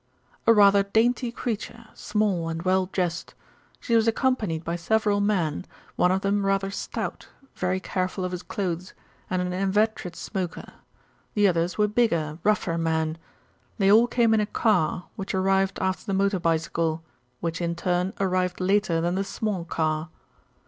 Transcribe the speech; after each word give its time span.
"A 0.47 0.51
rather 0.53 0.81
dainty 0.81 1.31
creature, 1.31 1.87
small 1.93 2.49
and 2.49 2.63
well 2.63 2.87
dressed. 2.87 3.35
She 3.79 3.95
was 3.95 4.07
accompanied 4.07 4.63
by 4.63 4.75
several 4.75 5.19
men, 5.21 5.63
one 5.95 6.11
of 6.11 6.21
them 6.21 6.43
rather 6.43 6.71
stout, 6.71 7.27
very 7.53 7.79
careful 7.79 8.25
of 8.25 8.31
his 8.31 8.41
clothes, 8.41 8.95
and 9.29 9.43
an 9.43 9.53
inveterate 9.53 10.15
smoker. 10.15 10.73
The 11.35 11.47
others 11.47 11.77
were 11.77 11.87
bigger, 11.87 12.39
rougher 12.43 12.79
men. 12.79 13.19
They 13.77 13.91
all 13.91 14.07
came 14.07 14.33
in 14.33 14.39
a 14.39 14.47
car, 14.47 15.05
which 15.17 15.35
arrived 15.35 15.77
after 15.79 16.07
the 16.07 16.15
motor 16.15 16.39
bicycle, 16.39 17.03
which 17.39 17.61
in 17.61 17.75
turn 17.75 18.13
arrived 18.19 18.59
later 18.59 19.01
than 19.01 19.13
the 19.13 19.23
small 19.23 19.65
car." 19.65 20.09